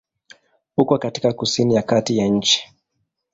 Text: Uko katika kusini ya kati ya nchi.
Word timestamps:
Uko 0.77 0.97
katika 0.97 1.33
kusini 1.33 1.75
ya 1.75 1.81
kati 1.81 2.17
ya 2.17 2.27
nchi. 2.27 2.73